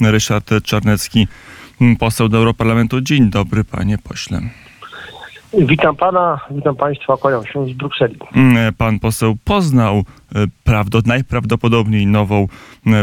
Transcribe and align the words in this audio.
Ryszard 0.00 0.50
Czarnecki, 0.64 1.28
poseł 1.98 2.28
do 2.28 2.38
Europarlamentu. 2.38 3.00
Dzień 3.00 3.30
dobry, 3.30 3.64
panie 3.64 3.98
pośle. 3.98 4.40
Witam 5.54 5.96
pana, 5.96 6.40
witam 6.50 6.76
państwa, 6.76 7.16
kłaniam 7.16 7.46
się 7.46 7.66
z 7.66 7.72
Brukseli. 7.72 8.18
Pan 8.78 8.98
poseł 8.98 9.36
poznał 9.44 10.02
prawdopodobnie, 10.64 11.14
najprawdopodobniej 11.14 12.06
nową 12.06 12.48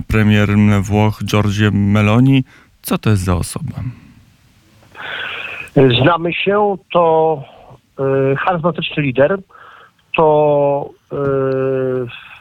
premier 0.08 0.50
Włoch, 0.82 1.24
Giorgio 1.24 1.72
Meloni. 1.72 2.44
Co 2.82 2.98
to 2.98 3.10
jest 3.10 3.24
za 3.24 3.36
osoba? 3.36 3.76
Znamy 6.02 6.34
się, 6.34 6.76
to 6.94 7.44
y, 8.34 8.36
charyzmatyczny 8.36 9.04
lider, 9.04 9.38
to 10.18 10.90
y, 11.14 11.16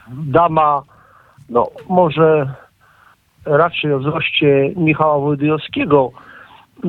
dama, 0.09 0.81
no 1.49 1.67
może 1.89 2.53
raczej 3.45 3.93
o 3.93 3.99
wzroście 3.99 4.71
Michała 4.75 5.19
Wojdyjowskiego, 5.19 6.11
y, 6.85 6.87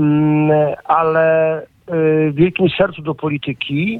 ale 0.84 1.62
w 1.88 2.34
wielkim 2.34 2.68
sercu 2.78 3.02
do 3.02 3.14
polityki 3.14 3.98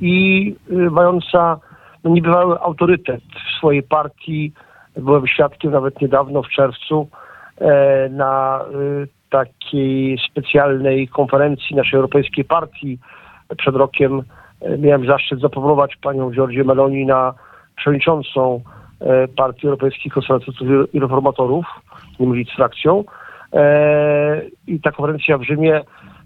i 0.00 0.54
mająca 0.90 1.60
no, 2.04 2.10
niebywały 2.10 2.60
autorytet 2.60 3.20
w 3.20 3.58
swojej 3.58 3.82
partii. 3.82 4.52
Byłem 4.96 5.26
świadkiem 5.26 5.72
nawet 5.72 6.00
niedawno 6.00 6.42
w 6.42 6.48
czerwcu 6.48 7.08
na 8.10 8.64
takiej 9.30 10.18
specjalnej 10.30 11.08
konferencji 11.08 11.76
naszej 11.76 11.96
europejskiej 11.96 12.44
partii 12.44 12.98
przed 13.58 13.76
rokiem 13.76 14.22
miałem 14.78 15.06
zaszczyt 15.06 15.40
zaproponować 15.40 15.96
panią 15.96 16.30
Giorgię 16.30 16.64
Meloni 16.64 17.06
na 17.06 17.34
przewodniczącą 17.76 18.60
Partii 19.36 19.66
Europejskich 19.66 20.12
Konserwatystów 20.12 20.68
i 20.92 21.00
Reformatorów, 21.00 21.66
nie 22.20 22.26
mówić 22.26 22.50
z 22.50 22.56
frakcją. 22.56 23.04
I 24.66 24.80
ta 24.80 24.92
konferencja 24.92 25.38
w 25.38 25.42
Rzymie 25.42 25.80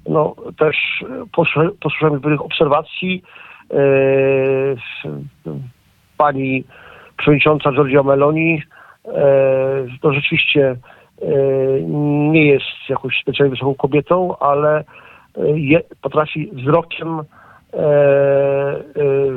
no, 0.08 0.34
też 0.58 1.04
posłuchałem 1.80 2.20
pewnych 2.20 2.42
obserwacji. 2.42 3.22
Pani 6.16 6.64
przewodnicząca 7.16 7.72
Giorgia 7.72 8.02
Meloni 8.02 8.62
to 10.00 10.12
rzeczywiście 10.12 10.76
nie 12.30 12.46
jest 12.46 12.88
jakąś 12.88 13.20
specjalnie 13.22 13.50
wysoką 13.50 13.74
kobietą, 13.74 14.38
ale 14.38 14.84
je, 15.54 15.80
potrafi 16.02 16.50
wzrokiem, 16.52 17.22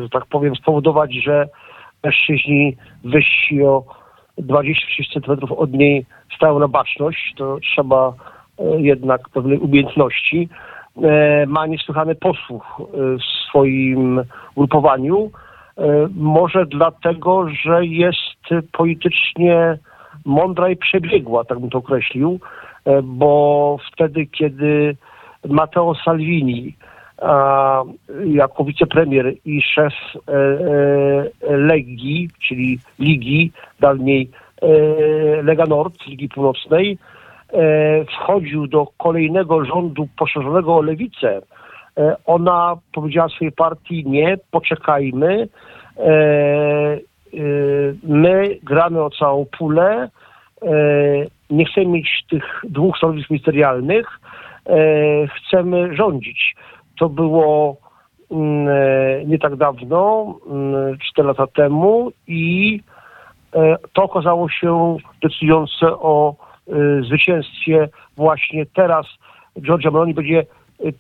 że 0.02 0.10
tak 0.12 0.26
powiem, 0.26 0.56
spowodować, 0.56 1.14
że 1.14 1.48
mężczyźni 2.04 2.78
wyżsi 3.04 3.64
o 3.64 3.84
20-30 4.40 4.74
cm 5.14 5.54
od 5.58 5.74
niej 5.74 6.06
stają 6.36 6.60
na 6.60 6.68
baczność. 6.68 7.34
To 7.38 7.60
trzeba 7.60 8.14
jednak 8.78 9.30
pewnej 9.30 9.58
umiejętności. 9.58 10.50
Ma 11.48 11.68
niesłychany 11.68 12.16
posłuch 12.16 12.82
w 12.94 13.48
swoim 13.48 14.22
grupowaniu. 14.58 15.32
Może 16.16 16.66
dlatego, 16.66 17.50
że 17.50 17.86
jest 17.86 18.66
politycznie 18.72 19.78
mądra 20.26 20.70
i 20.70 20.76
przebiegła, 20.76 21.44
tak 21.44 21.60
bym 21.60 21.70
to 21.70 21.78
określił, 21.78 22.40
bo 23.04 23.78
wtedy, 23.94 24.26
kiedy 24.26 24.96
Matteo 25.50 25.96
Salvini 25.96 26.76
jako 28.26 28.64
wicepremier 28.64 29.34
i 29.46 29.62
szef 29.62 29.94
Legii, 31.42 32.30
czyli 32.48 32.80
Ligi, 33.00 33.52
dawniej 33.80 34.30
Lega 35.44 35.66
Nord, 35.66 36.08
Ligi 36.08 36.30
Północnej, 36.30 36.98
wchodził 38.08 38.68
do 38.68 38.88
kolejnego 38.98 39.66
rządu 39.66 40.08
poszerzonego 40.18 40.76
o 40.76 40.82
lewicę, 40.82 41.42
ona 42.26 42.76
powiedziała 42.94 43.30
swojej 43.30 43.52
partii 43.52 44.04
nie, 44.08 44.38
poczekajmy, 44.52 45.48
my 48.04 48.58
gramy 48.64 49.02
o 49.02 49.10
całą 49.10 49.46
pulę, 49.58 50.10
nie 51.50 51.66
chcemy 51.66 51.88
mieć 51.88 52.26
tych 52.30 52.62
dwóch 52.64 52.98
stanowisk 52.98 53.30
ministerialnych, 53.30 54.20
chcemy 55.36 55.96
rządzić. 55.96 56.56
To 57.00 57.10
było 57.10 57.78
nie 59.26 59.40
tak 59.40 59.56
dawno, 59.56 60.36
cztery 61.10 61.28
lata 61.28 61.48
temu 61.48 62.12
i 62.28 62.80
to 63.94 64.04
okazało 64.04 64.50
się 64.50 64.98
decydujące 65.24 65.88
o 65.88 66.36
zwycięstwie 67.02 67.90
właśnie 68.18 68.66
teraz. 68.66 69.06
Giorgia 69.62 69.92
Meloni 69.92 70.14
będzie 70.14 70.46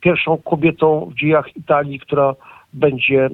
pierwszą 0.01 0.37
kobietą 0.37 1.09
w 1.11 1.13
dziejach 1.19 1.57
Italii, 1.57 1.99
która 1.99 2.33
będzie 2.73 3.29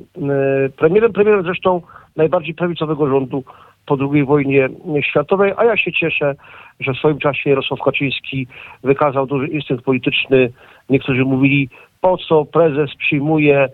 premierem. 0.77 1.13
Premierem 1.13 1.43
zresztą 1.43 1.81
najbardziej 2.15 2.53
prawicowego 2.53 3.07
rządu 3.07 3.43
po 3.85 3.97
II 4.13 4.25
wojnie 4.25 4.69
światowej, 5.01 5.53
a 5.57 5.65
ja 5.65 5.77
się 5.77 5.91
cieszę, 5.91 6.35
że 6.79 6.93
w 6.93 6.97
swoim 6.97 7.19
czasie 7.19 7.49
Jarosław 7.49 7.79
Kaczyński 7.79 8.47
wykazał 8.83 9.25
duży 9.25 9.47
instynkt 9.47 9.85
polityczny. 9.85 10.51
Niektórzy 10.89 11.25
mówili, 11.25 11.69
po 12.05 12.17
co 12.17 12.45
prezes 12.45 12.95
przyjmuje 12.95 13.69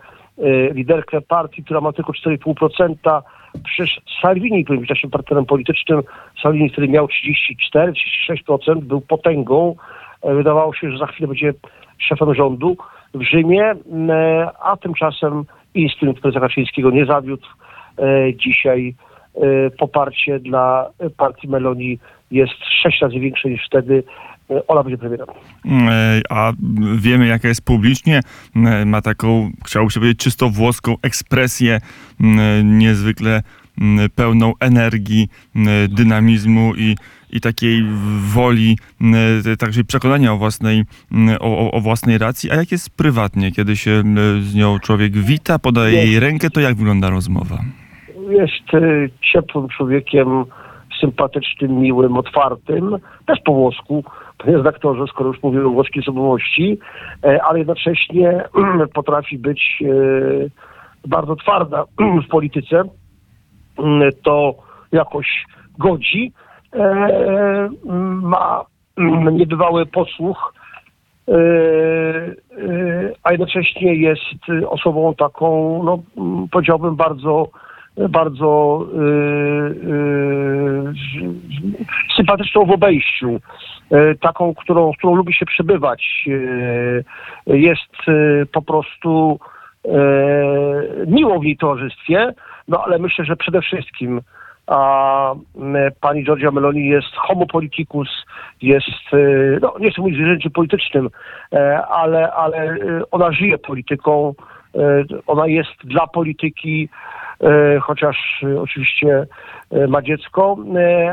liderkę 0.73 1.21
partii, 1.21 1.63
która 1.63 1.81
ma 1.81 1.93
tylko 1.93 2.13
4,5%. 2.13 3.21
Przecież 3.63 4.01
Salvini 4.21 4.65
powinien 4.65 4.81
być 4.81 4.89
naszym 4.89 5.09
partnerem 5.09 5.45
politycznym. 5.45 6.01
Salvini 6.41 6.69
wtedy 6.69 6.87
miał 6.87 7.07
34-36%, 7.07 8.81
był 8.81 9.01
potęgą. 9.01 9.75
Wydawało 10.23 10.73
się, 10.73 10.91
że 10.91 10.97
za 10.97 11.07
chwilę 11.07 11.27
będzie 11.27 11.53
szefem 11.97 12.35
rządu 12.35 12.77
w 13.13 13.21
Rzymie, 13.23 13.73
a 14.63 14.77
tymczasem 14.77 15.43
instynkt 15.75 16.21
prezesa 16.21 16.39
Kaczyńskiego 16.39 16.91
nie 16.91 17.05
zawiódł. 17.05 17.47
Dzisiaj 18.35 18.95
poparcie 19.79 20.39
dla 20.39 20.89
partii 21.17 21.47
Meloni 21.47 21.99
jest 22.31 22.65
sześć 22.81 23.01
razy 23.01 23.19
większe 23.19 23.49
niż 23.49 23.65
wtedy. 23.65 24.03
Ona 24.67 24.83
będzie 24.83 24.97
premierem. 24.97 25.27
A 26.29 26.53
wiemy, 26.95 27.27
jaka 27.27 27.47
jest 27.47 27.65
publicznie. 27.65 28.21
Ma 28.85 29.01
taką, 29.01 29.51
chciałoby 29.65 29.91
się 29.91 29.99
powiedzieć, 29.99 30.19
czysto 30.19 30.49
włoską 30.49 30.95
ekspresję, 31.01 31.79
niezwykle 32.63 33.41
pełną 34.15 34.53
energii, 34.59 35.27
dynamizmu 35.89 36.73
i, 36.75 36.95
i 37.29 37.41
takiej 37.41 37.83
woli, 38.33 38.77
także 39.59 39.83
przekonania 39.83 40.33
o 40.33 40.37
własnej, 40.37 40.83
o, 41.39 41.71
o, 41.71 41.81
własnej 41.81 42.17
racji. 42.17 42.51
A 42.51 42.55
jak 42.55 42.71
jest 42.71 42.97
prywatnie, 42.97 43.51
kiedy 43.51 43.75
się 43.75 44.03
z 44.41 44.55
nią 44.55 44.79
człowiek 44.79 45.17
wita, 45.17 45.59
podaje 45.59 46.05
jej 46.05 46.19
rękę, 46.19 46.49
to 46.49 46.61
jak 46.61 46.75
wygląda 46.75 47.09
rozmowa? 47.09 47.57
Jest 48.29 48.95
ciepłym 49.33 49.67
człowiekiem, 49.69 50.45
sympatycznym, 51.01 51.79
miłym, 51.79 52.17
otwartym, 52.17 52.97
też 53.25 53.39
po 53.45 53.53
włosku, 53.53 54.03
redaktorze, 54.45 55.05
skoro 55.07 55.29
już 55.29 55.43
mówimy 55.43 55.67
o 55.67 55.69
włoskiej 55.69 56.01
osobowości, 56.01 56.79
ale 57.43 57.59
jednocześnie 57.59 58.43
potrafi 58.93 59.37
być 59.37 59.83
bardzo 61.07 61.35
twarda 61.35 61.83
w 62.25 62.27
polityce. 62.27 62.83
To 64.23 64.55
jakoś 64.91 65.45
godzi. 65.79 66.31
Ma 68.21 68.65
niebywały 69.31 69.85
posłuch, 69.85 70.53
a 73.23 73.31
jednocześnie 73.31 73.95
jest 73.95 74.67
osobą 74.69 75.13
taką, 75.15 75.81
no, 75.83 75.99
powiedziałbym, 76.51 76.95
bardzo 76.95 77.47
bardzo 78.09 78.81
yy, 78.93 79.75
yy, 79.83 80.93
sympatyczną 82.17 82.65
w 82.65 82.71
obejściu, 82.71 83.39
yy, 83.91 84.15
taką, 84.21 84.55
którą, 84.55 84.91
którą 84.97 85.15
lubi 85.15 85.33
się 85.33 85.45
przebywać. 85.45 86.29
jest 87.47 87.95
po 88.51 88.61
prostu 88.61 89.39
miło 91.07 91.39
w 91.39 91.43
jej 91.43 91.57
towarzystwie, 91.57 92.33
no 92.67 92.83
ale 92.83 92.99
myślę, 92.99 93.25
że 93.25 93.35
przede 93.35 93.61
wszystkim 93.61 94.21
a 94.67 95.35
pani 96.01 96.23
Giorgia 96.23 96.51
Meloni 96.51 96.87
jest 96.87 97.15
homo 97.15 97.45
politicus, 97.45 98.07
jest, 98.61 99.11
no 99.61 99.73
nie 99.79 99.91
chcę 99.91 100.01
mówić 100.01 100.17
zwierzęciem 100.17 100.51
politycznym, 100.51 101.09
ale, 101.89 102.31
ale 102.31 102.77
ona 103.11 103.31
żyje 103.31 103.57
polityką, 103.57 104.33
ona 105.27 105.47
jest 105.47 105.71
dla 105.83 106.07
polityki, 106.07 106.89
chociaż 107.81 108.45
oczywiście 108.61 109.27
ma 109.87 110.01
dziecko, 110.01 110.57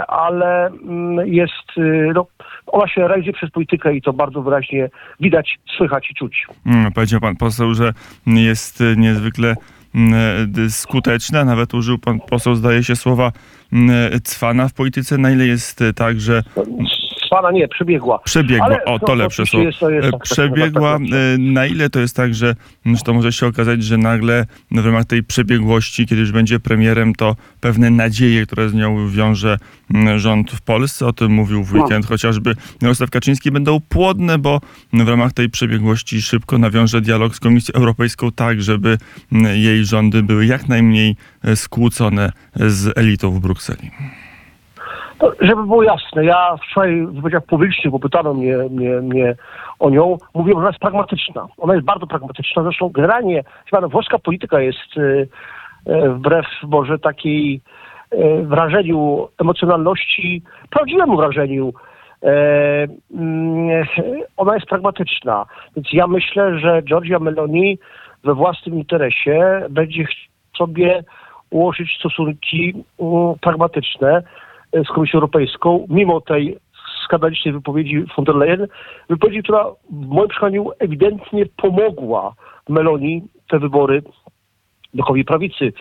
ale 0.09 0.67
mm, 0.67 1.29
jest, 1.29 1.67
no, 2.15 2.27
ona 2.67 2.89
się 2.89 3.09
realizuje 3.09 3.33
przez 3.33 3.51
politykę 3.51 3.95
i 3.95 4.03
to 4.03 4.13
bardzo 4.13 4.43
wyraźnie 4.43 4.91
widać, 5.21 5.59
słychać 5.77 6.11
i 6.11 6.15
czuć. 6.15 6.47
Hmm, 6.65 6.93
powiedział 6.93 7.21
pan 7.21 7.37
poseł, 7.37 7.75
że 7.75 7.93
jest 8.27 8.83
niezwykle 8.97 9.55
mm, 9.95 10.71
skuteczna. 10.71 11.45
Nawet 11.45 11.75
użył 11.75 11.99
pan 11.99 12.21
poseł, 12.21 12.55
zdaje 12.55 12.83
się, 12.83 12.97
słowa 12.97 13.33
mm, 13.73 14.21
cwana 14.25 14.69
w 14.69 14.75
polityce. 14.75 15.19
Na 15.19 15.31
ile 15.31 15.47
jest 15.47 15.85
tak, 15.97 16.21
że 16.21 16.43
przespana, 17.29 17.51
nie, 17.51 17.69
przebiegła. 17.69 18.19
Przebiegła, 18.25 18.67
Ale, 18.67 18.85
o 18.85 18.93
no, 18.93 18.99
to 18.99 19.15
lepsze 19.15 19.47
słowo. 19.47 19.67
jest 19.67 19.79
to- 19.79 19.91
jest 19.91 20.03
tak- 20.05 20.13
tak- 20.13 20.23
Przebiegła, 20.23 20.93
tak- 20.93 21.03
e, 21.35 21.39
na 21.39 21.67
ile 21.67 21.91
to 21.91 22.01
jest 22.01 22.17
tak, 22.17 22.35
że, 22.35 22.55
że 22.87 23.03
to 23.05 23.15
może 23.15 23.33
się 23.33 23.47
okazać, 23.47 23.85
że 23.85 23.99
nagle 23.99 24.47
w 24.71 24.85
ramach 24.87 25.05
tej 25.05 25.23
przebiegłości, 25.23 26.07
kiedy 26.07 26.21
już 26.21 26.33
będzie 26.33 26.61
premierem, 26.61 27.15
to 27.15 27.37
pewne 27.61 27.91
nadzieje, 27.91 28.47
które 28.47 28.69
z 28.69 28.75
nią 28.75 29.09
wiąże 29.09 29.59
rząd 30.17 30.51
w 30.53 30.61
Polsce, 30.61 31.07
o 31.07 31.13
tym 31.13 31.33
mówił 31.33 31.65
w 31.65 31.73
weekend 31.73 32.07
chociażby 32.07 32.55
Jarosław 32.83 33.11
Kaczyński, 33.11 33.51
będą 33.51 33.81
płodne, 33.81 34.39
bo 34.39 34.61
w 34.93 35.09
ramach 35.09 35.33
tej 35.33 35.51
przebiegłości 35.51 36.23
szybko 36.23 36.59
nawiąże 36.59 37.01
dialog 37.01 37.37
z 37.37 37.41
Komisją 37.41 37.75
Europejską 37.75 38.33
tak, 38.33 38.63
żeby 38.63 38.99
jej 39.55 39.85
rządy 39.85 40.23
były 40.23 40.47
jak 40.47 40.69
najmniej 40.69 41.17
e, 41.45 41.57
skłócone 41.57 42.33
z 42.57 42.99
elitą 42.99 43.31
w 43.31 43.41
Brukseli. 43.41 43.91
To, 45.19 45.33
żeby 45.41 45.63
było 45.63 45.83
jasne, 45.83 46.25
ja 46.25 46.57
wczoraj 46.57 47.07
w 47.07 47.13
wypowiedziach 47.13 47.45
publicznych, 47.45 47.93
bo 47.93 47.99
pytano 47.99 48.35
mnie, 48.35 48.57
mnie, 48.57 48.91
mnie 48.91 49.35
o 49.79 49.91
nią, 49.91 50.19
mówiłem, 50.35 50.59
że 50.59 50.61
ona 50.61 50.69
jest 50.69 50.81
pragmatyczna. 50.81 51.49
Ona 51.59 51.75
jest 51.75 51.87
bardzo 51.87 52.07
pragmatyczna. 52.07 52.63
Zresztą 52.63 52.89
generalnie, 52.89 53.45
chyba 53.71 53.89
włoska 53.89 54.19
polityka 54.19 54.61
jest 54.61 54.97
y, 54.97 55.29
y, 55.89 56.11
wbrew 56.11 56.47
może 56.63 56.99
takiej 56.99 57.61
y, 58.13 58.43
wrażeniu 58.43 59.29
emocjonalności, 59.39 60.43
prawdziwemu 60.71 61.17
wrażeniu, 61.17 61.73
e, 62.23 62.87
mm, 63.15 63.87
ona 64.37 64.55
jest 64.55 64.67
pragmatyczna. 64.67 65.47
Więc 65.77 65.89
ja 65.93 66.07
myślę, 66.07 66.59
że 66.59 66.83
Giorgia 66.83 67.19
Meloni 67.19 67.79
we 68.25 68.35
własnym 68.35 68.75
interesie 68.75 69.67
będzie 69.71 70.05
sobie 70.59 71.05
ułożyć 71.51 71.97
stosunki 71.99 72.85
mm, 73.01 73.35
pragmatyczne 73.41 74.23
z 74.73 74.89
Komisją 74.89 75.17
Europejską, 75.17 75.87
mimo 75.89 76.21
tej 76.21 76.59
skandalicznej 77.05 77.55
wypowiedzi 77.55 78.05
von 78.17 78.25
der 78.25 78.35
Leyen, 78.35 78.67
wypowiedzi, 79.09 79.43
która 79.43 79.65
w 79.91 80.07
moim 80.07 80.29
przekonaniu 80.29 80.71
ewidentnie 80.79 81.47
pomogła 81.57 82.35
Meloni 82.69 83.23
te 83.49 83.59
wybory 83.59 84.03
blokowi 84.95 85.25
prawicy. 85.25 85.73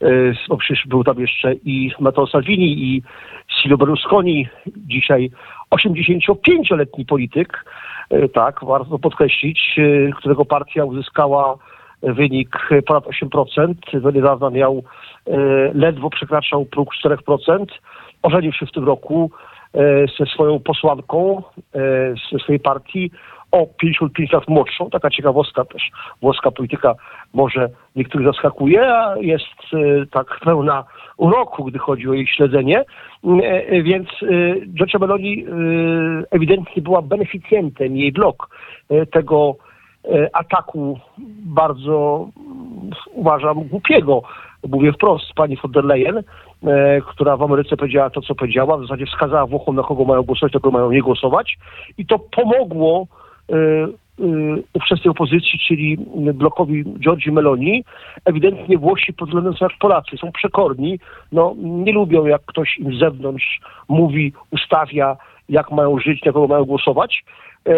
E, 0.00 0.08
No 0.48 0.56
przecież 0.56 0.86
był 0.86 1.04
tam 1.04 1.20
jeszcze 1.20 1.54
i 1.54 1.92
Matteo 2.00 2.26
Salvini 2.26 2.84
i 2.84 3.02
Silvio 3.48 3.76
Berlusconi, 3.76 4.48
dzisiaj 4.76 5.30
85-letni 5.70 7.04
polityk, 7.04 7.64
e, 8.10 8.28
tak, 8.28 8.64
warto 8.64 8.98
podkreślić, 8.98 9.78
e, 9.78 10.12
którego 10.12 10.44
partia 10.44 10.84
uzyskała 10.84 11.58
wynik 12.02 12.68
ponad 12.86 13.04
8%. 13.06 14.00
Do 14.00 14.10
niedawna 14.10 14.50
miał, 14.50 14.82
e, 15.26 15.36
ledwo 15.74 16.10
przekraczał 16.10 16.66
próg 16.66 16.94
4%. 16.94 17.66
Ożenił 18.26 18.52
się 18.52 18.66
w 18.66 18.72
tym 18.72 18.84
roku 18.84 19.30
e, 19.74 19.78
ze 20.18 20.26
swoją 20.26 20.60
posłanką 20.60 21.42
e, 21.74 21.78
ze 22.32 22.38
swojej 22.38 22.60
partii 22.60 23.10
o 23.52 23.66
55 23.66 24.32
lat 24.32 24.48
młodszą. 24.48 24.90
Taka 24.90 25.10
ciekawostka 25.10 25.64
też. 25.64 25.90
Włoska 26.22 26.50
polityka 26.50 26.94
może 27.34 27.68
niektórych 27.96 28.26
zaskakuje, 28.26 28.94
a 28.94 29.16
jest 29.20 29.44
e, 29.72 30.06
tak 30.06 30.40
pełna 30.44 30.84
uroku, 31.16 31.64
gdy 31.64 31.78
chodzi 31.78 32.08
o 32.08 32.12
jej 32.12 32.26
śledzenie. 32.26 32.84
E, 33.42 33.82
Więc 33.82 34.08
Giorgia 34.74 34.98
Meloni 34.98 35.46
ewidentnie 36.30 36.82
była 36.82 37.02
beneficjentem, 37.02 37.96
jej 37.96 38.12
blok 38.12 38.48
tego 39.12 39.56
ataku 40.32 40.98
bardzo 41.44 42.28
mm, 42.36 42.90
uważam 43.12 43.64
głupiego, 43.64 44.22
mówię 44.68 44.92
wprost, 44.92 45.32
pani 45.34 45.56
von 45.56 45.72
der 45.72 45.84
Leyen, 45.84 46.22
która 47.06 47.36
w 47.36 47.42
Ameryce 47.42 47.76
powiedziała 47.76 48.10
to, 48.10 48.20
co 48.20 48.34
powiedziała, 48.34 48.78
w 48.78 48.82
zasadzie 48.82 49.06
wskazała 49.06 49.46
Włochom, 49.46 49.76
na 49.76 49.82
kogo 49.82 50.04
mają 50.04 50.22
głosować, 50.22 50.52
na 50.52 50.60
kogo 50.60 50.78
mają 50.78 50.90
nie 50.90 51.02
głosować 51.02 51.58
i 51.98 52.06
to 52.06 52.18
pomogło 52.18 53.06
e, 53.50 53.54
e, 53.56 53.88
ówczesnej 54.74 55.10
opozycji, 55.10 55.58
czyli 55.68 55.98
blokowi 56.34 56.84
Giorgi 56.98 57.32
Meloni. 57.32 57.84
Ewidentnie 58.24 58.78
Włosi 58.78 59.12
pod 59.12 59.28
względem 59.28 59.54
są 59.54 59.64
jak 59.64 59.78
Polacy, 59.78 60.16
są 60.16 60.32
przekorni, 60.32 60.98
no, 61.32 61.54
nie 61.58 61.92
lubią 61.92 62.26
jak 62.26 62.42
ktoś 62.46 62.78
im 62.78 62.96
z 62.96 62.98
zewnątrz 62.98 63.60
mówi, 63.88 64.32
ustawia, 64.50 65.16
jak 65.48 65.70
mają 65.70 65.98
żyć, 65.98 66.24
na 66.24 66.32
kogo 66.32 66.46
mają 66.48 66.64
głosować. 66.64 67.24
E, 67.66 67.72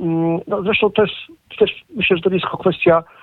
mm, 0.00 0.40
No, 0.46 0.62
zresztą 0.62 0.90
też, 0.90 1.10
też 1.58 1.84
myślę, 1.96 2.16
że 2.16 2.22
to 2.22 2.30
jest 2.30 2.42
tylko 2.42 2.58
kwestia 2.58 2.98
e, 2.98 3.17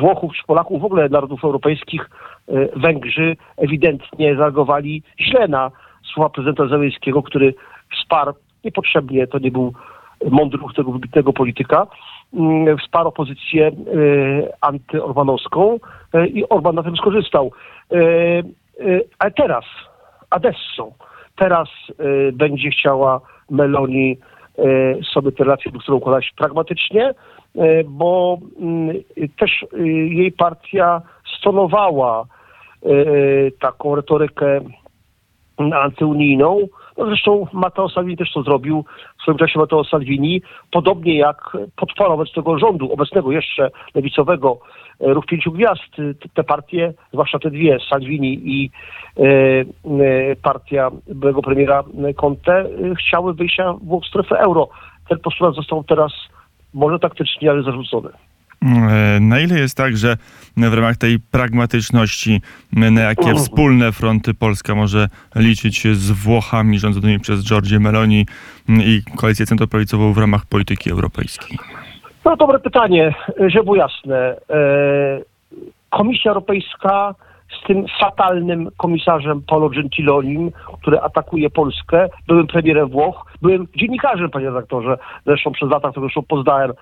Włochów 0.00 0.32
czy 0.36 0.46
Polaków, 0.46 0.82
w 0.82 0.84
ogóle 0.84 1.08
narodów 1.08 1.44
europejskich. 1.44 2.10
E, 2.48 2.52
Węgrzy 2.80 3.36
ewidentnie 3.56 4.36
zareagowali 4.36 5.02
źle 5.20 5.48
na 5.48 5.70
słowa 6.14 6.30
prezydenta 6.30 6.68
Zełenskiego, 6.68 7.22
który 7.22 7.54
wsparł 7.92 8.32
niepotrzebnie, 8.64 9.26
to 9.26 9.38
nie 9.38 9.50
był 9.50 9.72
mądry 10.30 10.58
ruch 10.58 10.74
tego 10.74 10.92
wybitnego 10.92 11.32
polityka, 11.32 11.86
mm, 12.34 12.78
wsparł 12.78 13.08
opozycję 13.08 13.66
e, 13.66 13.72
antyorbanowską 14.60 15.78
e, 16.12 16.26
i 16.26 16.48
Orban 16.48 16.74
na 16.74 16.82
tym 16.82 16.96
skorzystał. 16.96 17.52
E, 17.92 17.96
e, 17.98 18.42
Ale 19.18 19.30
teraz, 19.30 19.64
adesso, 20.30 20.92
teraz 21.36 21.68
e, 21.98 22.32
będzie 22.32 22.70
chciała 22.70 23.20
Meloni 23.50 24.12
e, 24.12 24.33
sobie 25.12 25.32
te 25.32 25.44
relacje 25.44 25.70
Brukselą 25.70 25.98
układać 25.98 26.32
pragmatycznie, 26.36 27.14
e, 27.56 27.84
bo 27.84 28.38
mm, 28.60 28.96
też 29.38 29.66
e, 29.72 29.88
jej 29.88 30.32
partia 30.32 31.02
stonowała 31.38 32.24
e, 32.82 32.86
taką 33.60 33.94
retorykę 33.94 34.60
antyunijną. 35.56 36.58
No 36.98 37.06
zresztą 37.06 37.46
Matteo 37.52 37.88
Salvini 37.88 38.16
też 38.16 38.32
to 38.32 38.42
zrobił 38.42 38.84
w 39.18 39.22
swoim 39.22 39.38
czasie 39.38 39.58
Matteo 39.58 39.84
Salvini, 39.84 40.42
podobnie 40.70 41.18
jak 41.18 41.56
podpora 41.76 42.08
wobec 42.10 42.32
tego 42.32 42.58
rządu, 42.58 42.92
obecnego 42.92 43.32
jeszcze 43.32 43.70
lewicowego 43.94 44.58
e, 45.00 45.14
Ruch 45.14 45.26
Pięciu 45.26 45.52
Gwiazd. 45.52 45.82
Te- 46.34 46.44
partie, 46.44 46.92
zwłaszcza 47.12 47.38
te 47.38 47.50
dwie, 47.50 47.78
Salvini 47.90 48.40
i 48.44 48.70
e, 49.16 49.22
e, 49.22 50.36
partia 50.42 50.90
byłego 51.06 51.42
premiera 51.42 51.84
Conte, 52.16 52.66
chciały 52.98 53.34
wyjścia 53.34 53.74
Włoch 53.82 54.04
z 54.04 54.08
strefy 54.08 54.38
euro. 54.38 54.68
Ten 55.08 55.18
postulat 55.18 55.54
został 55.54 55.84
teraz 55.84 56.12
może 56.74 56.98
taktycznie, 56.98 57.50
ale 57.50 57.62
zarzucony. 57.62 58.10
E, 58.64 59.20
Na 59.20 59.40
ile 59.40 59.58
jest 59.58 59.76
tak, 59.76 59.96
że 59.96 60.16
w 60.56 60.74
ramach 60.74 60.96
tej 60.96 61.18
pragmatyczności, 61.30 62.40
na 62.72 63.00
jakie 63.00 63.20
Mhm. 63.20 63.36
wspólne 63.38 63.92
fronty 63.92 64.34
Polska 64.34 64.74
może 64.74 65.08
liczyć 65.36 65.76
się 65.76 65.94
z 65.94 66.10
Włochami 66.10 66.78
rządzonymi 66.78 67.20
przez 67.20 67.48
Giorgię 67.48 67.80
Meloni 67.80 68.26
i 68.68 69.02
koalicję 69.16 69.46
centroprawicową 69.46 70.12
w 70.12 70.18
ramach 70.18 70.46
polityki 70.46 70.90
europejskiej? 70.90 71.58
No 72.24 72.36
dobre 72.36 72.58
pytanie, 72.58 73.14
żeby 73.46 73.64
było 73.64 73.76
jasne. 73.76 74.16
E, 74.50 75.34
Komisja 75.90 76.30
Europejska 76.30 77.14
z 77.62 77.66
tym 77.66 77.84
fatalnym 78.00 78.68
komisarzem 78.76 79.42
Paolo 79.42 79.68
Gentilonim, 79.68 80.50
który 80.82 81.00
atakuje 81.00 81.50
Polskę, 81.50 82.08
byłem 82.28 82.46
premierem 82.46 82.88
Włoch, 82.88 83.26
byłem 83.42 83.66
dziennikarzem, 83.76 84.30
panie 84.30 84.46
redaktorze, 84.46 84.98
zresztą 85.26 85.52
przez 85.52 85.70
lata, 85.70 85.90
którego 85.90 86.06
zresztą 86.06 86.22
poznałem 86.28 86.72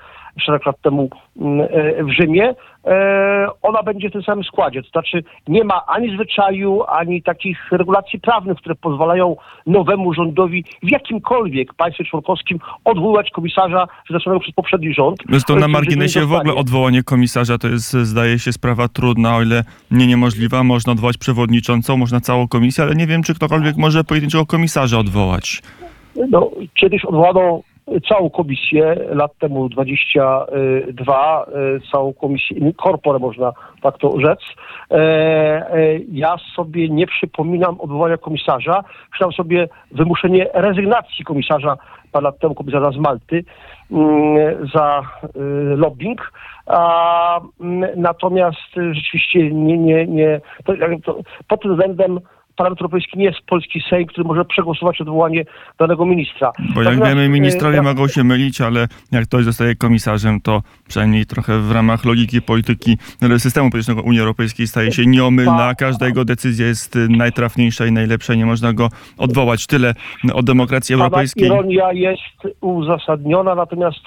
szereg 0.40 0.66
lat 0.66 0.80
temu 0.82 1.10
mm, 1.36 1.60
e, 1.60 2.04
w 2.04 2.10
Rzymie, 2.10 2.54
e, 2.84 3.46
ona 3.62 3.82
będzie 3.82 4.08
w 4.08 4.12
tym 4.12 4.22
samym 4.22 4.44
składzie. 4.44 4.82
To 4.82 4.88
znaczy 4.88 5.24
nie 5.48 5.64
ma 5.64 5.86
ani 5.86 6.14
zwyczaju, 6.14 6.82
ani 6.88 7.22
takich 7.22 7.72
regulacji 7.72 8.20
prawnych, 8.20 8.58
które 8.58 8.74
pozwalają 8.74 9.36
nowemu 9.66 10.14
rządowi 10.14 10.64
w 10.82 10.90
jakimkolwiek 10.92 11.74
państwie 11.74 12.04
członkowskim 12.04 12.58
odwołać 12.84 13.30
komisarza 13.30 13.88
wyznaczonego 14.08 14.40
przez 14.40 14.54
poprzedni 14.54 14.94
rząd. 14.94 15.18
Zresztą 15.28 15.54
To 15.54 15.60
na 15.60 15.68
marginesie 15.68 16.26
w 16.26 16.32
ogóle 16.32 16.54
odwołanie 16.54 17.02
komisarza 17.02 17.58
to 17.58 17.68
jest, 17.68 17.92
zdaje 17.92 18.38
się, 18.38 18.52
sprawa 18.52 18.88
trudna, 18.88 19.36
o 19.36 19.42
ile 19.42 19.64
nie 19.90 20.06
niemożliwa. 20.06 20.64
Można 20.64 20.92
odwołać 20.92 21.18
przewodniczącą, 21.18 21.96
można 21.96 22.20
całą 22.20 22.48
komisję, 22.48 22.84
ale 22.84 22.94
nie 22.94 23.06
wiem, 23.06 23.22
czy 23.22 23.34
ktokolwiek 23.34 23.76
może 23.76 24.04
pojedynczego 24.04 24.46
komisarza 24.46 24.98
odwołać. 24.98 25.62
No, 26.30 26.50
kiedyś 26.74 27.04
odwołano 27.04 27.60
całą 28.08 28.30
komisję, 28.30 28.96
lat 29.08 29.38
temu 29.38 29.68
22, 29.68 31.46
e, 31.46 31.90
całą 31.92 32.12
komisję, 32.12 32.72
korporę 32.76 33.18
można 33.18 33.52
tak 33.82 33.98
to 33.98 34.20
rzec. 34.20 34.40
E, 34.90 34.94
e, 34.94 35.98
Ja 36.12 36.36
sobie 36.56 36.88
nie 36.88 37.06
przypominam 37.06 37.80
odwołania 37.80 38.16
komisarza. 38.16 38.84
Przypominam 39.12 39.36
sobie 39.36 39.68
wymuszenie 39.90 40.46
rezygnacji 40.54 41.24
komisarza, 41.24 41.76
parę 42.12 42.24
lat 42.24 42.38
temu 42.38 42.54
komisarza 42.54 42.90
z 42.90 42.96
Malty, 42.96 43.44
mm, 43.90 44.68
za 44.74 45.00
e, 45.00 45.28
lobbying. 45.76 46.32
A, 46.66 47.40
mm, 47.60 47.90
natomiast 47.96 48.74
rzeczywiście 48.92 49.50
nie, 49.50 49.78
nie, 49.78 50.06
nie 50.06 50.40
to, 50.64 50.72
to, 51.04 51.18
pod 51.48 51.62
tym 51.62 51.72
względem 51.72 52.20
Parlament 52.56 52.80
Europejski 52.80 53.18
nie 53.18 53.24
jest 53.24 53.38
polski 53.46 53.82
Sejm, 53.90 54.06
który 54.06 54.24
może 54.24 54.44
przegłosować 54.44 55.00
odwołanie 55.00 55.44
danego 55.78 56.06
ministra. 56.06 56.52
Bo 56.74 56.82
jak 56.82 57.04
wiemy, 57.04 57.28
ministrowie 57.28 57.78
e, 57.78 57.82
mogą 57.82 58.08
się 58.08 58.24
mylić, 58.24 58.60
ale 58.60 58.88
jak 59.12 59.24
ktoś 59.24 59.44
zostaje 59.44 59.74
komisarzem, 59.74 60.40
to 60.40 60.62
przynajmniej 60.88 61.26
trochę 61.26 61.58
w 61.58 61.72
ramach 61.72 62.04
logiki 62.04 62.42
polityki 62.42 62.98
e, 63.22 63.38
systemu 63.38 63.70
politycznego 63.70 64.02
Unii 64.02 64.20
Europejskiej 64.20 64.66
staje 64.66 64.92
się 64.92 65.06
nieomylna. 65.06 65.74
Każda 65.74 66.06
jego 66.06 66.24
decyzja 66.24 66.66
jest 66.66 66.96
y, 66.96 67.08
najtrafniejsza 67.08 67.86
i 67.86 67.92
najlepsza. 67.92 68.34
Nie 68.34 68.46
można 68.46 68.72
go 68.72 68.88
odwołać. 69.18 69.66
Tyle 69.66 69.94
o 70.34 70.42
demokracji 70.42 70.94
Pana 70.94 71.04
europejskiej. 71.04 71.46
ironia 71.46 71.92
jest 71.92 72.56
uzasadniona, 72.60 73.54
natomiast 73.54 74.00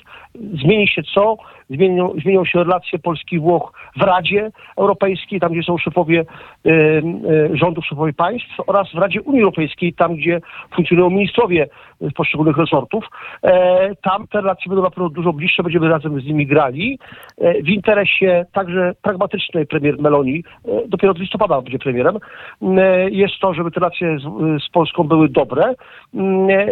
zmieni 0.64 0.88
się 0.88 1.04
co? 1.04 1.38
Zmienią, 1.70 2.14
zmienią 2.22 2.46
się 2.46 2.60
relacje 2.60 3.00
Polski 3.00 3.36
i 3.36 3.40
Włoch 3.40 3.74
w 3.98 4.02
Radzie 4.02 4.52
Europejskiej, 4.78 5.40
tam 5.40 5.52
gdzie 5.52 5.64
są 5.64 5.78
szefowie 5.78 6.26
y, 6.66 6.72
y, 6.72 7.58
rządów, 7.58 7.86
szefowie 7.86 8.14
państw 8.14 8.60
oraz 8.68 8.92
w 8.92 8.98
Radzie 8.98 9.22
Unii 9.22 9.42
Europejskiej, 9.42 9.94
tam 9.94 10.16
gdzie 10.16 10.42
funkcjonują 10.76 11.10
ministrowie 11.10 11.68
z 12.02 12.14
poszczególnych 12.14 12.58
resortów. 12.58 13.06
E, 13.44 13.96
tam 13.96 14.28
te 14.28 14.42
relacje 14.42 14.70
będą 14.70 14.84
na 14.84 14.90
pewno 14.90 15.10
dużo 15.10 15.34
bliższe, 15.34 15.64
będziemy 15.64 15.90
razem 15.90 16.22
z 16.22 16.26
nimi 16.26 16.48
grali. 16.48 17.00
E, 17.38 17.62
w 17.64 17.70
interesie 17.70 18.46
także 18.54 18.94
pragmatycznej 19.02 19.68
premier 19.68 20.00
Meloni, 20.00 20.44
e, 20.66 20.88
dopiero 20.88 21.12
od 21.12 21.20
listopada 21.20 21.62
będzie 21.62 21.80
premierem, 21.80 22.18
e, 22.62 23.10
jest 23.10 23.40
to, 23.42 23.54
żeby 23.54 23.72
te 23.72 23.80
relacje 23.80 24.20
z, 24.20 24.24
z 24.64 24.70
Polską 24.70 25.04
były 25.04 25.30
dobre. 25.30 25.64
E, 25.64 25.76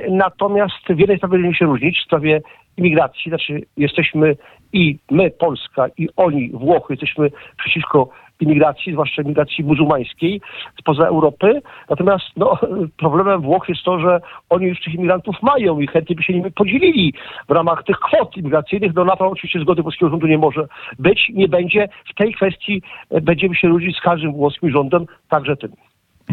Natomiast 0.10 0.88
w 0.90 1.00
jednej 1.00 1.18
sprawie 1.18 1.32
będziemy 1.32 1.56
się 1.56 1.66
różnić, 1.66 2.00
w 2.00 2.06
sprawie 2.06 2.42
imigracji, 2.78 3.30
znaczy 3.32 3.62
jesteśmy 3.78 4.36
i 4.74 4.98
my, 5.12 5.32
Polska, 5.32 5.88
i 5.98 6.10
oni, 6.16 6.50
Włochy, 6.50 6.94
jesteśmy 6.94 7.32
przeciwko 7.58 8.10
imigracji, 8.40 8.92
zwłaszcza 8.92 9.22
imigracji 9.22 9.64
muzułmańskiej 9.64 10.42
spoza 10.80 11.08
Europy. 11.08 11.62
Natomiast 11.90 12.26
no, 12.38 12.60
problemem 12.98 13.42
Włoch 13.42 13.70
jest 13.70 13.84
to, 13.84 14.00
że 14.00 14.22
oni 14.50 14.66
już 14.66 14.82
tych 14.82 14.94
imigrantów 14.94 15.36
mają 15.42 15.80
i 15.80 15.88
chętnie 15.88 16.16
by 16.16 16.24
się 16.24 16.34
nimi 16.34 16.52
podzielili 16.52 17.14
w 17.50 17.52
ramach 17.52 17.84
tych 17.84 18.00
kwot 18.00 18.38
imigracyjnych. 18.38 18.94
No 18.96 19.06
na 19.06 19.16
to 19.16 19.28
oczywiście 19.30 19.60
zgody 19.60 19.84
polskiego 19.84 20.10
rządu 20.10 20.28
nie 20.28 20.38
może 20.38 20.68
być, 21.00 21.32
nie 21.34 21.48
będzie. 21.48 21.90
W 22.12 22.16
tej 22.16 22.34
kwestii 22.34 22.82
e, 23.10 23.22
będziemy 23.22 23.56
się 23.56 23.68
różnić 23.68 23.98
z 23.98 24.02
każdym 24.02 24.32
włoskim 24.32 24.72
rządem, 24.72 25.06
także 25.30 25.58
tym. 25.58 25.72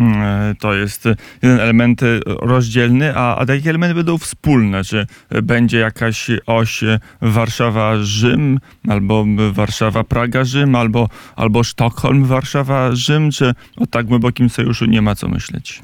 Mm, 0.00 0.56
To 0.60 0.74
jest 0.74 1.04
jeden 1.42 1.60
element 1.60 2.02
y, 2.02 2.20
rozdzielny, 2.26 3.12
a, 3.16 3.36
a 3.38 3.52
jakie 3.54 3.70
elementy 3.70 3.94
będą 3.94 4.18
wspólne? 4.18 4.84
Czy 4.84 5.06
będzie 5.42 5.78
jakaś 5.78 6.30
oś 6.46 6.84
Warszawa-Rzym, 7.22 8.58
albo 8.88 9.24
Warszawa-Praga-Rzym, 9.52 10.76
albo, 10.76 11.08
albo 11.36 11.60
Sztokholm-Warszawa-Rzym, 11.60 13.30
czy 13.36 13.54
o 13.82 13.86
tak 13.90 14.06
głębokim 14.06 14.48
sojuszu 14.48 14.84
nie 14.86 15.02
ma 15.02 15.14
co 15.14 15.28
myśleć? 15.28 15.80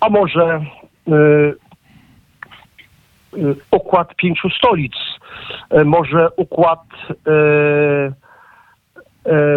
a 0.00 0.08
może 0.08 0.64
y, 1.08 1.12
y, 3.38 3.54
układ 3.70 4.16
pięciu 4.16 4.50
stolic, 4.50 4.92
y, 5.80 5.84
może 5.84 6.28
układ 6.36 6.80
y, 7.10 7.30
y, 7.30 8.12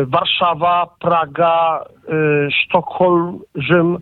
Warszawa, 0.05 0.87
Praga, 0.99 1.83
y, 2.09 2.51
Sztokholm, 2.51 3.39
Rzym, 3.55 3.97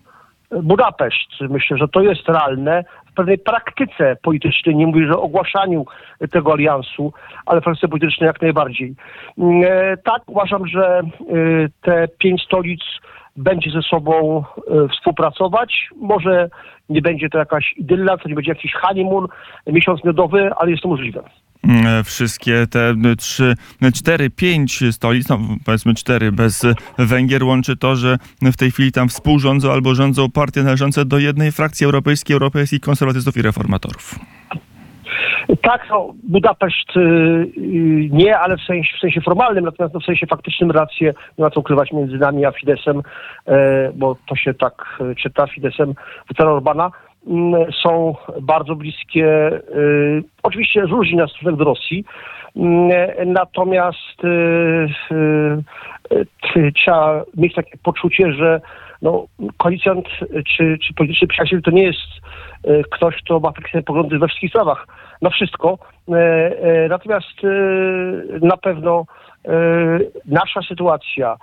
Budapeszt. 0.52 1.42
Myślę, 1.50 1.78
że 1.78 1.88
to 1.88 2.02
jest 2.02 2.30
realne 2.30 2.84
w 3.12 3.14
pewnej 3.14 3.38
praktyce 3.38 4.16
politycznej, 4.22 4.76
nie 4.76 4.88
mówię, 4.88 5.08
że 5.08 5.18
ogłaszaniu 5.18 5.86
tego 6.32 6.54
aliansu, 6.54 7.14
ale 7.46 7.62
w 7.62 7.64
praktyce 7.64 7.88
politycznej 7.88 8.28
jak 8.28 8.42
najbardziej. 8.42 8.96
Y, 9.38 9.44
Tak, 10.04 10.22
uważam, 10.28 10.68
że 10.68 11.02
te 11.82 12.08
pięć 12.08 12.44
stolic 12.44 12.82
będzie 13.36 13.72
ze 13.72 13.82
sobą 13.82 14.44
e, 14.58 14.88
współpracować. 14.88 15.90
Może 15.96 16.50
nie 16.90 17.02
będzie 17.02 17.30
to 17.30 17.38
jakaś 17.38 17.74
idylla, 17.78 18.18
to 18.18 18.30
nie 18.30 18.36
będzie 18.36 18.52
jakiś 18.52 18.74
honeymoon, 18.74 19.28
miesiąc 19.68 20.04
miodowy, 20.04 20.52
ale 20.58 20.72
jest 20.72 20.84
to 20.84 20.90
możliwe. 20.90 21.24
Mm, 21.68 22.04
Wszystkie 22.04 22.68
te 22.68 22.94
trzy, 23.18 23.56
cztery, 23.94 24.30
pięć 24.30 24.84
stolic, 24.92 25.30
no 25.30 25.40
powiedzmy 25.66 25.94
cztery 25.94 26.32
bez 26.32 26.66
Węgier 26.98 27.44
łączy 27.44 27.78
to, 27.78 27.96
że 27.96 28.18
w 28.42 28.58
tej 28.58 28.72
chwili 28.72 28.92
tam 28.92 29.10
współrządzą 29.10 29.72
albo 29.72 29.96
rządzą 29.96 30.32
partie 30.32 30.64
należące 30.64 31.06
do 31.06 31.20
jednej 31.20 31.52
frakcji 31.52 31.86
europejskiej, 31.86 32.34
europejskich 32.34 32.80
konserwatystów 32.80 33.38
i 33.38 33.42
reformatorów. 33.42 34.20
Tak, 35.62 35.88
no, 35.90 36.14
Budapeszt 36.24 36.98
y, 36.98 37.00
y, 37.00 37.52
nie, 38.12 38.38
ale 38.38 38.58
w 38.58 38.62
sensie, 38.62 38.98
w 38.98 39.00
sensie 39.00 39.22
formalnym, 39.22 39.66
natomiast 39.66 39.94
no, 39.94 40.00
w 40.00 40.06
sensie 40.06 40.28
faktycznym 40.28 40.72
rację 40.72 41.14
nie 41.38 41.44
ma 41.44 41.50
co 41.50 41.60
ukrywać 41.60 41.92
między 41.92 42.18
nami 42.18 42.46
a 42.46 42.52
Fidesem, 42.52 43.02
e, 43.48 43.92
bo 43.96 44.16
to 44.30 44.36
się 44.36 44.54
tak 44.54 45.00
e, 45.12 45.16
czyta, 45.16 45.48
Fidesem 45.48 45.94
Wiktora 46.30 46.52
Orbana, 46.52 46.92
są 47.84 48.16
bardzo 48.42 48.76
bliskie, 48.76 49.52
y, 49.78 50.24
oczywiście 50.44 50.82
różni 50.82 51.18
nas 51.18 51.32
stosunek 51.32 51.56
do 51.56 51.64
Rosji, 51.64 52.06
mm, 52.56 52.90
natomiast 53.26 54.24
y, 54.24 54.88
y, 56.56 56.72
trzeba 56.72 57.24
mieć 57.38 57.56
takie 57.56 57.78
poczucie, 57.84 58.34
że 58.34 58.62
no, 59.02 59.26
koalicjant 59.58 60.06
czy, 60.58 60.78
czy 60.84 60.94
polityczny 60.94 61.28
przyjaciel 61.28 61.62
to 61.62 61.72
nie 61.72 61.84
jest 61.84 62.26
ktoś, 62.92 63.16
kto 63.16 63.40
ma 63.40 63.52
takie 63.52 63.82
poglądy 63.82 64.20
we 64.20 64.28
wszystkich 64.28 64.50
sprawach, 64.50 64.88
na 65.22 65.30
wszystko. 65.30 65.78
Natomiast 66.90 67.42
na 68.42 68.58
pewno 68.58 69.06
nasza 70.26 70.62
sytuacja 70.68 71.38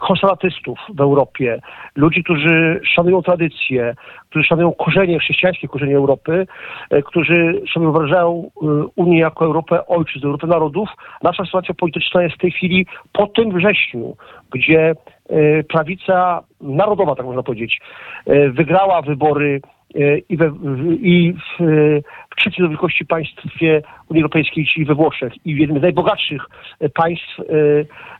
konserwatystów 0.00 0.78
w 0.94 1.00
Europie, 1.00 1.60
ludzi, 1.96 2.24
którzy 2.24 2.80
szanują 2.84 3.22
tradycje, 3.22 3.94
którzy 4.30 4.44
szanują 4.44 4.72
korzenie, 4.72 5.18
chrześcijańskie 5.18 5.68
korzenie 5.68 5.96
Europy, 5.96 6.46
e, 6.90 7.02
którzy 7.02 7.62
sobie 7.72 7.86
wyobrażają 7.86 8.50
e, 8.62 8.66
Unię 8.96 9.18
jako 9.18 9.44
Europę 9.44 9.86
ojczyzn, 9.86 10.26
Europę 10.26 10.46
narodów. 10.46 10.88
Nasza 11.22 11.44
sytuacja 11.44 11.74
polityczna 11.74 12.22
jest 12.22 12.34
w 12.34 12.40
tej 12.40 12.50
chwili 12.50 12.86
po 13.12 13.26
tym 13.26 13.52
wrześniu, 13.52 14.16
gdzie 14.50 14.90
e, 15.28 15.62
prawica 15.62 16.42
narodowa, 16.60 17.14
tak 17.14 17.26
można 17.26 17.42
powiedzieć, 17.42 17.80
e, 18.26 18.50
wygrała 18.50 19.02
wybory 19.02 19.60
e, 19.64 19.79
i, 20.28 20.36
we, 20.36 20.50
w- 20.50 20.92
i 21.00 21.32
w, 21.32 21.62
w 22.30 22.36
trzeciej 22.36 22.64
do 22.64 22.68
wielkości 22.68 23.06
państwie 23.06 23.82
Unii 24.08 24.22
Europejskiej, 24.22 24.66
czyli 24.66 24.86
we 24.86 24.94
Włoszech 24.94 25.32
i 25.46 25.54
w 25.54 25.58
jednym 25.58 25.78
z 25.78 25.82
najbogatszych 25.82 26.42
e, 26.80 26.88
państw 26.88 27.40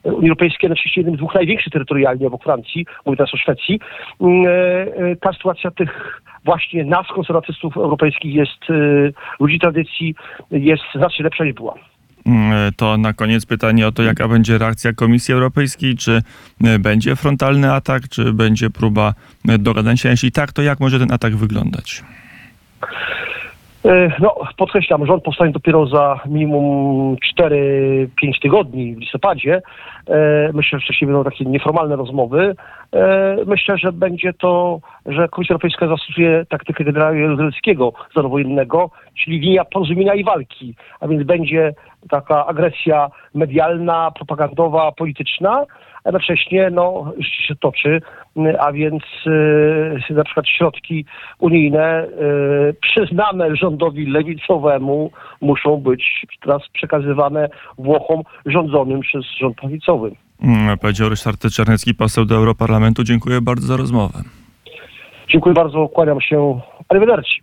e, 0.05 0.13
Unii 0.13 0.29
Europejskiej, 0.29 0.71
na 0.71 0.77
jednym 0.97 1.15
z 1.15 1.19
dwóch 1.19 1.35
największych 1.35 1.73
terytorialnie 1.73 2.27
obok 2.27 2.43
Francji, 2.43 2.87
mówię 3.07 3.17
teraz 3.17 3.35
o 3.35 3.37
Szwecji, 3.37 3.81
e, 4.21 4.27
e, 4.47 5.17
ta 5.17 5.33
sytuacja 5.33 5.71
tych 5.71 6.23
właśnie 6.45 6.85
nas, 6.85 7.07
konserwatystów 7.07 7.77
europejskich 7.77 8.35
jest, 8.35 8.71
e, 8.71 8.75
ludzi 9.41 9.59
tradycji, 9.59 10.15
jest 10.51 10.83
znacznie 10.95 11.23
lepsza 11.23 11.45
niż 11.45 11.55
była. 11.55 11.75
Mm, 12.27 12.73
To 12.77 12.97
na 12.97 13.13
koniec 13.13 13.47
pytanie 13.47 13.87
o 13.87 13.93
to, 13.93 14.03
jaka 14.03 14.29
będzie 14.29 14.59
reakcja 14.59 14.93
Komisji 14.93 15.35
Europejskiej, 15.35 15.97
czy 15.97 16.23
e, 16.65 16.79
będzie 16.79 17.17
frontalny 17.17 17.73
atak, 17.73 18.09
czy 18.09 18.33
będzie 18.33 18.71
próba 18.71 19.15
e, 19.49 19.59
dogadania 19.59 19.97
się, 19.97 20.09
jeśli 20.09 20.33
tak, 20.33 20.53
to 20.53 20.63
jak 20.63 20.81
może 20.81 20.99
ten 20.99 21.13
atak 21.13 21.37
wyglądać? 21.37 22.03
E, 23.85 24.13
No, 24.21 24.35
podkreślam, 24.57 25.07
rząd 25.07 25.23
powstanie 25.25 25.53
dopiero 25.53 25.87
za 25.87 26.21
minimum 26.27 27.17
4-5 27.41 28.07
tygodni 28.43 28.95
w 28.95 28.99
listopadzie. 28.99 29.63
Myślę, 30.55 30.79
że 30.79 30.85
wcześniej 30.85 31.07
będą 31.07 31.25
takie 31.25 31.45
nieformalne 31.45 31.97
rozmowy. 31.97 32.55
Myślę, 33.47 33.79
że 33.79 33.93
będzie 33.93 34.33
to, 34.33 34.81
że 35.07 35.29
Komisja 35.29 35.53
Europejska 35.53 35.89
zastosuje 35.89 36.47
taktykę 36.49 36.85
generała 36.85 37.15
Jaruzelskiego 37.15 37.93
zanowojennego, 38.17 38.91
czyli 39.25 39.41
linia 39.41 39.65
porozumienia 39.65 40.15
i 40.15 40.25
walki, 40.25 40.75
a 41.01 41.09
więc 41.09 41.23
będzie 41.23 41.75
taka 42.11 42.47
agresja 42.47 43.11
medialna, 43.35 44.11
propagandowa, 44.11 44.93
polityczna, 44.93 45.67
a 46.05 46.09
jednocześnie 46.09 46.71
no, 46.71 47.13
życie 47.19 47.43
się 47.43 47.55
toczy, 47.57 48.01
a 48.59 48.73
więc 48.73 49.03
e, 50.11 50.15
na 50.15 50.25
przykład 50.25 50.49
środki 50.49 51.05
unijne 51.39 51.83
e, 51.83 52.09
przyznane 52.81 53.57
rządowi 53.57 54.07
lewicowemu 54.07 55.11
muszą 55.41 55.77
być 55.77 56.27
teraz 56.43 56.63
przekazywane 56.73 57.49
Włochom 57.79 58.23
rządzonym 58.47 59.01
przez 59.01 59.25
rząd 59.41 59.57
prawicowy. 59.57 60.11
Mm, 60.43 60.79
Powiedział 60.79 61.09
Ryszard 61.09 61.51
Czarnecki, 61.57 61.95
poseł 61.95 62.25
do 62.25 62.35
Europarlamentu. 62.35 63.05
Dziękuję 63.05 63.41
bardzo 63.41 63.67
za 63.67 63.77
rozmowę. 63.77 64.19
Dziękuję 65.29 65.55
bardzo, 65.55 65.89
kłaniam 65.89 66.21
się. 66.21 66.61
Arrivederci. 66.89 67.39